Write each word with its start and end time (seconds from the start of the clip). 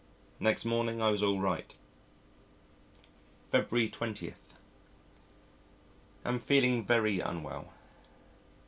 Next 0.39 0.65
morning 0.65 0.99
I 0.99 1.11
was 1.11 1.21
all 1.21 1.39
right. 1.39 1.75
February 3.51 3.87
20. 3.87 4.33
Am 6.25 6.39
feeling 6.39 6.83
very 6.83 7.19
unwell. 7.19 7.71